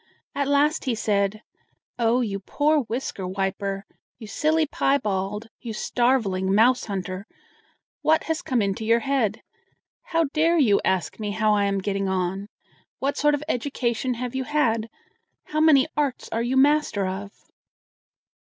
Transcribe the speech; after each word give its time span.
At 0.33 0.47
last 0.47 0.85
he 0.85 0.95
said: 0.95 1.43
"Oh, 1.99 2.21
you 2.21 2.39
poor 2.39 2.79
whisker 2.85 3.27
wiper, 3.27 3.85
you 4.17 4.25
silly 4.25 4.65
piebald, 4.65 5.47
you 5.59 5.73
starveling 5.73 6.55
mouse 6.55 6.85
hunter! 6.85 7.27
what 8.01 8.23
has 8.23 8.41
come 8.41 8.63
into 8.63 8.83
your 8.83 9.01
head? 9.01 9.43
How 10.05 10.23
dare 10.33 10.57
you 10.57 10.81
ask 10.83 11.19
me 11.19 11.29
how 11.29 11.53
I 11.53 11.65
am 11.65 11.77
getting 11.77 12.09
on? 12.09 12.47
What 12.97 13.15
sort 13.15 13.35
of 13.35 13.43
education 13.47 14.15
have 14.15 14.33
you 14.33 14.45
had? 14.45 14.89
How 15.43 15.59
many 15.59 15.85
arts 15.95 16.29
are 16.31 16.41
you 16.41 16.57
master 16.57 17.05
of?" 17.05 17.31